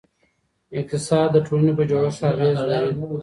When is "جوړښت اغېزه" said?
1.89-2.65